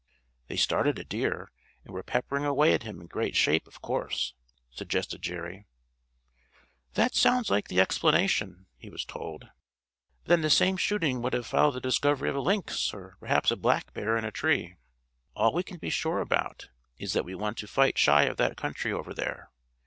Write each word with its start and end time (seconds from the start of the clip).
"They 0.47 0.55
started 0.57 0.97
a 0.97 1.03
deer, 1.03 1.51
and 1.85 1.93
were 1.93 2.01
peppering 2.01 2.43
away 2.43 2.73
at 2.73 2.81
him 2.81 3.01
in 3.01 3.05
great 3.05 3.35
shape, 3.35 3.67
of 3.67 3.83
course?" 3.83 4.33
suggested 4.71 5.21
Jerry. 5.21 5.67
"That 6.95 7.13
sounds 7.13 7.51
like 7.51 7.67
the 7.67 7.79
explanation," 7.79 8.65
he 8.79 8.89
was 8.89 9.05
told; 9.05 9.41
"but 9.43 9.49
then 10.25 10.41
the 10.41 10.49
same 10.49 10.75
shooting 10.75 11.21
would 11.21 11.33
have 11.33 11.45
followed 11.45 11.75
the 11.75 11.81
discovery 11.81 12.29
of 12.31 12.35
a 12.35 12.39
lynx, 12.41 12.91
or 12.95 13.15
perhaps 13.19 13.51
a 13.51 13.55
black 13.55 13.93
bear 13.93 14.17
in 14.17 14.25
a 14.25 14.31
tree. 14.31 14.73
All 15.35 15.53
we 15.53 15.61
can 15.61 15.77
be 15.77 15.91
sure 15.91 16.19
about 16.19 16.69
is 16.97 17.13
that 17.13 17.23
we 17.23 17.35
want 17.35 17.59
to 17.59 17.67
fight 17.67 17.99
shy 17.99 18.23
of 18.23 18.37
that 18.37 18.57
country 18.57 18.91
over 18.91 19.13
there. 19.13 19.51